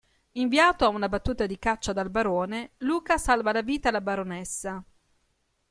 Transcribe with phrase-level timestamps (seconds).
[0.31, 4.83] Invitato a una battuta di caccia dal barone, Luca salva la vita alla baronessa.